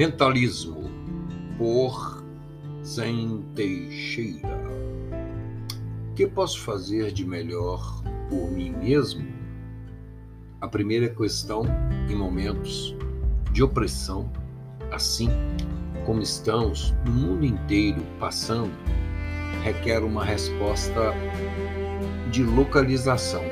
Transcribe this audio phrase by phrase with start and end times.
[0.00, 0.90] Mentalismo,
[1.58, 2.24] por
[2.82, 4.48] Zen Teixeira.
[6.10, 9.28] O que posso fazer de melhor por mim mesmo?
[10.58, 11.64] A primeira questão,
[12.08, 12.96] em momentos
[13.52, 14.32] de opressão,
[14.90, 15.28] assim
[16.06, 18.72] como estamos no mundo inteiro passando,
[19.62, 21.12] requer uma resposta
[22.32, 23.42] de localização.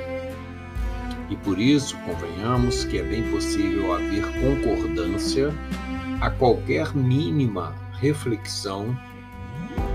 [1.28, 5.52] E por isso, convenhamos que é bem possível haver concordância
[6.20, 8.96] a qualquer mínima reflexão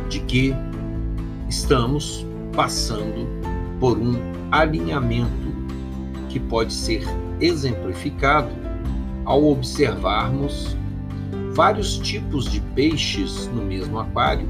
[0.09, 0.53] de que
[1.49, 3.27] estamos passando
[3.79, 4.15] por um
[4.51, 5.53] alinhamento
[6.29, 7.03] que pode ser
[7.39, 8.49] exemplificado
[9.25, 10.75] ao observarmos
[11.53, 14.47] vários tipos de peixes no mesmo aquário,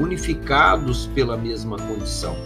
[0.00, 2.36] unificados pela mesma condição,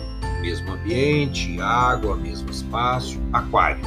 [0.41, 3.83] mesmo ambiente, água, mesmo espaço, aquário,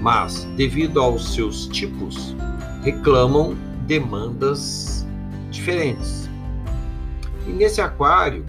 [0.00, 2.34] mas devido aos seus tipos,
[2.82, 3.56] reclamam
[3.90, 5.04] demandas
[5.50, 6.30] diferentes.
[7.44, 8.46] E nesse aquário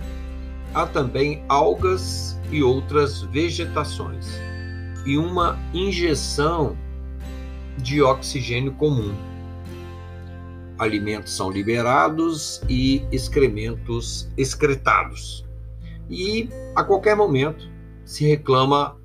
[0.72, 4.28] há também algas e outras vegetações
[5.04, 6.78] e uma injeção
[7.80, 9.16] de oxigênio comum.
[10.78, 15.44] Alimentos são liberados e excrementos excretados.
[16.08, 17.68] E a qualquer momento
[18.06, 18.96] se reclama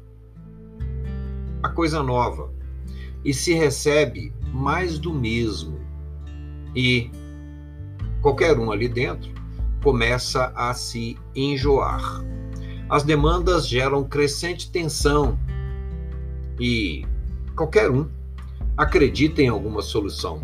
[1.62, 2.52] a coisa nova
[3.24, 5.85] e se recebe mais do mesmo
[6.76, 7.10] e
[8.20, 9.32] qualquer um ali dentro
[9.82, 12.22] começa a se enjoar.
[12.90, 15.38] As demandas geram crescente tensão
[16.60, 17.04] e
[17.56, 18.08] qualquer um
[18.76, 20.42] acredita em alguma solução.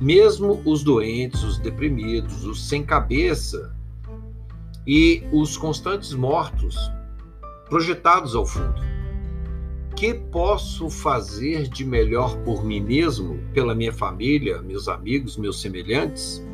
[0.00, 3.74] Mesmo os doentes, os deprimidos, os sem cabeça
[4.86, 6.76] e os constantes mortos
[7.68, 8.95] projetados ao fundo
[9.96, 16.46] que posso fazer de melhor por mim mesmo, pela minha família, meus amigos, meus semelhantes?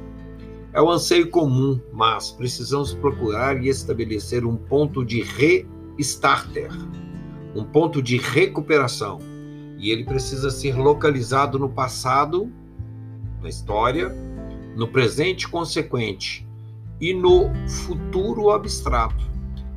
[0.73, 5.23] É o anseio comum, mas precisamos procurar e estabelecer um ponto de
[5.99, 6.71] restarter,
[7.53, 9.19] um ponto de recuperação.
[9.77, 12.49] E ele precisa ser localizado no passado,
[13.43, 14.15] na história,
[14.77, 16.47] no presente consequente
[17.01, 19.25] e no futuro abstrato,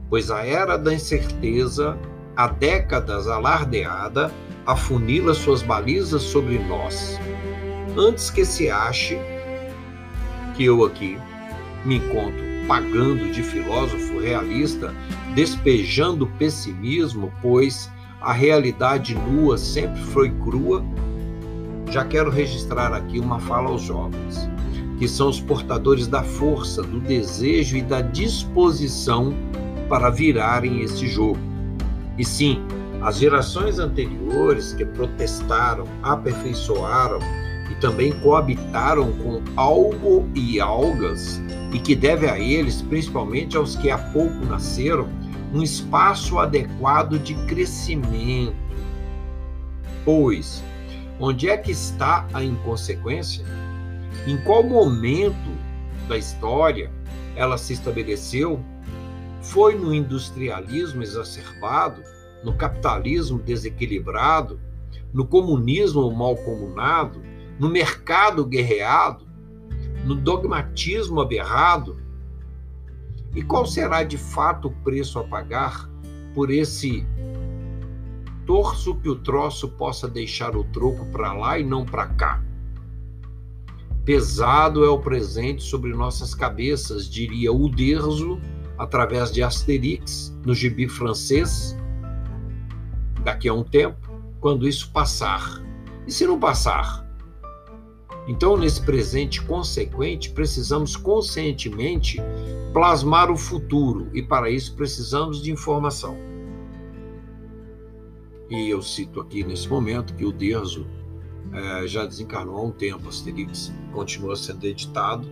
[0.07, 1.97] pois a era da incerteza
[2.35, 4.31] há décadas alardeada,
[4.66, 7.19] afunila suas balizas sobre nós.
[7.97, 9.18] Antes que se ache
[10.56, 11.18] que eu aqui
[11.85, 14.94] me encontro pagando de filósofo realista,
[15.35, 17.91] despejando pessimismo, pois
[18.22, 20.84] a realidade nua sempre foi crua,
[21.91, 24.50] já quero registrar aqui uma fala aos jovens,
[24.97, 29.34] que são os portadores da força, do desejo e da disposição
[29.88, 31.54] para virarem este jogo
[32.17, 32.61] e sim,
[33.01, 37.19] as gerações anteriores que protestaram, aperfeiçoaram
[37.69, 41.41] e também coabitaram com algo e algas,
[41.73, 45.07] e que deve a eles, principalmente aos que há pouco nasceram,
[45.53, 48.55] um espaço adequado de crescimento.
[50.03, 50.63] Pois,
[51.19, 53.45] onde é que está a inconsequência?
[54.27, 55.35] Em qual momento
[56.07, 56.91] da história
[57.35, 58.59] ela se estabeleceu
[59.51, 62.01] foi no industrialismo exacerbado,
[62.44, 64.59] no capitalismo desequilibrado,
[65.13, 67.22] no comunismo malcomunado,
[67.59, 69.25] no mercado guerreado,
[70.03, 71.97] no dogmatismo aberrado?
[73.35, 75.89] E qual será de fato o preço a pagar
[76.34, 77.05] por esse
[78.45, 82.44] torço que o troço possa deixar o troco para lá e não para cá?
[84.03, 88.39] Pesado é o presente sobre nossas cabeças, diria o Derzo
[88.77, 91.75] através de Asterix no gibi francês
[93.23, 93.97] daqui a um tempo,
[94.39, 95.61] quando isso passar.
[96.05, 97.03] E se não passar?
[98.27, 102.19] Então, nesse presente consequente, precisamos conscientemente
[102.73, 106.17] plasmar o futuro e para isso precisamos de informação.
[108.49, 110.85] E eu cito aqui nesse momento que o Derzo
[111.51, 115.28] é, já desencarnou há um tempo, Asterix continua sendo editado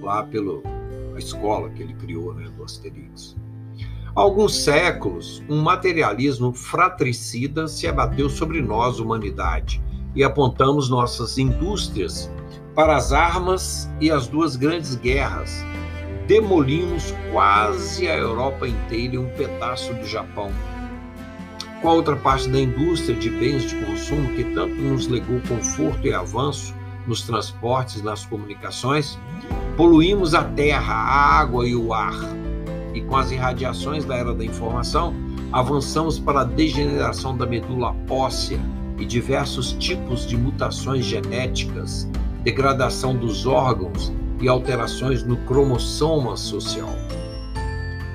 [0.00, 0.62] lá pelo
[1.18, 3.36] a escola que ele criou, né, do Asterix.
[4.16, 9.82] Há alguns séculos, um materialismo fratricida se abateu sobre nós, humanidade,
[10.14, 12.30] e apontamos nossas indústrias
[12.74, 15.52] para as armas e as duas grandes guerras.
[16.26, 20.50] Demolimos quase a Europa inteira e um pedaço do Japão.
[21.82, 26.06] Com a outra parte da indústria de bens de consumo que tanto nos legou conforto
[26.06, 26.74] e avanço
[27.06, 29.18] nos transportes, nas comunicações,
[29.78, 32.18] Poluímos a terra, a água e o ar.
[32.92, 35.14] E com as irradiações da era da informação,
[35.52, 38.58] avançamos para a degeneração da medula óssea
[38.98, 42.10] e diversos tipos de mutações genéticas
[42.42, 46.92] degradação dos órgãos e alterações no cromossoma social.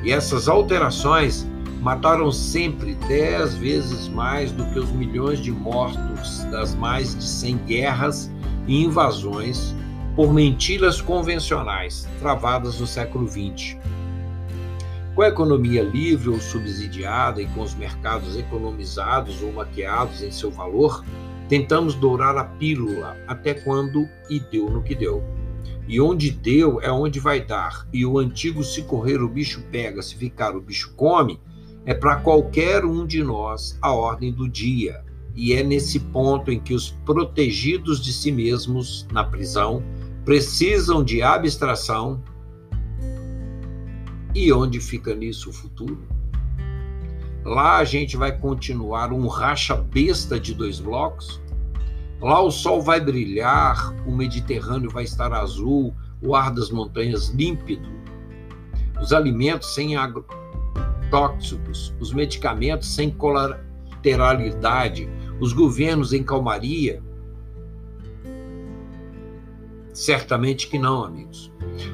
[0.03, 1.47] E essas alterações
[1.81, 7.57] mataram sempre dez vezes mais do que os milhões de mortos das mais de 100
[7.59, 8.29] guerras
[8.67, 9.73] e invasões
[10.15, 13.77] por mentiras convencionais travadas no século XX.
[15.15, 20.51] Com a economia livre ou subsidiada e com os mercados economizados ou maquiados em seu
[20.51, 21.03] valor,
[21.49, 25.23] tentamos dourar a pílula até quando e deu no que deu.
[25.87, 27.87] E onde deu é onde vai dar.
[27.91, 31.39] E o antigo se correr o bicho pega, se ficar o bicho come,
[31.85, 35.03] é para qualquer um de nós a ordem do dia.
[35.35, 39.83] E é nesse ponto em que os protegidos de si mesmos na prisão
[40.25, 42.23] precisam de abstração.
[44.33, 46.01] E onde fica nisso o futuro?
[47.45, 51.41] Lá a gente vai continuar um racha besta de dois blocos.
[52.21, 57.89] Lá o sol vai brilhar, o Mediterrâneo vai estar azul, o ar das montanhas límpido,
[59.01, 65.09] os alimentos sem agrotóxicos, os medicamentos sem colateralidade,
[65.41, 67.03] os governos em calmaria.
[69.93, 71.51] Certamente que não, amigos.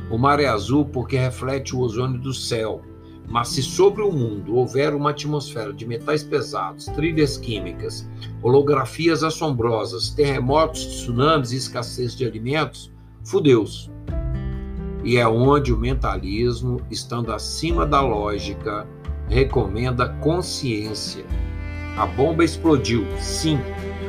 [0.09, 2.81] O mar é azul porque reflete o ozônio do céu.
[3.27, 8.09] Mas se sobre o mundo houver uma atmosfera de metais pesados, trilhas químicas,
[8.41, 12.91] holografias assombrosas, terremotos, tsunamis e escassez de alimentos,
[13.23, 13.91] fudeu-se.
[15.03, 18.87] E é onde o mentalismo, estando acima da lógica,
[19.27, 21.23] recomenda consciência.
[21.97, 23.59] A bomba explodiu, sim.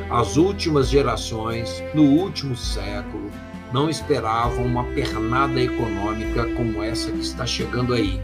[0.09, 3.29] As últimas gerações, no último século,
[3.73, 8.21] não esperavam uma pernada econômica como essa que está chegando aí.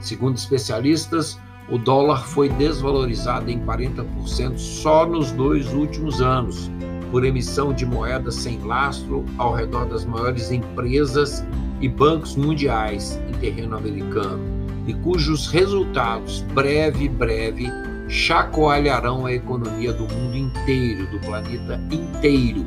[0.00, 1.38] Segundo especialistas,
[1.68, 6.70] o dólar foi desvalorizado em 40% só nos dois últimos anos,
[7.10, 11.44] por emissão de moedas sem lastro ao redor das maiores empresas
[11.80, 14.40] e bancos mundiais em terreno americano,
[14.86, 17.66] e cujos resultados, breve, breve,
[18.08, 22.64] chacoalharão a economia do mundo inteiro, do planeta inteiro,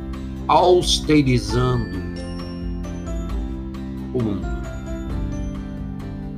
[0.49, 1.97] austerizando
[4.13, 4.59] o mundo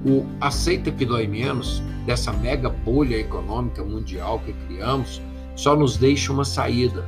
[0.05, 5.21] o aceita que dói menos dessa mega bolha econômica mundial que criamos
[5.55, 7.05] só nos deixa uma saída: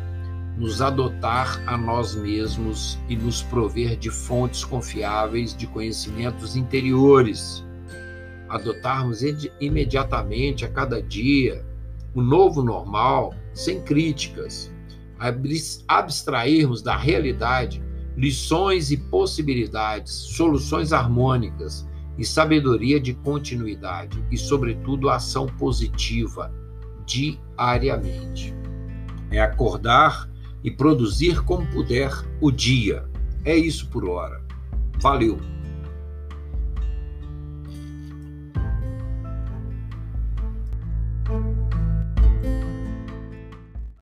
[0.58, 7.66] nos adotar a nós mesmos e nos prover de fontes confiáveis de conhecimentos interiores.
[8.48, 9.22] Adotarmos
[9.60, 11.66] imediatamente a cada dia
[12.14, 14.72] o novo normal, sem críticas.
[15.88, 17.82] Abstrairmos da realidade
[18.16, 21.88] lições e possibilidades, soluções harmônicas
[22.18, 26.54] e sabedoria de continuidade e, sobretudo, ação positiva
[27.06, 28.54] diariamente.
[29.32, 30.30] É acordar
[30.64, 33.06] e produzir como puder o dia.
[33.44, 34.44] É isso por hora.
[35.00, 35.53] Valeu!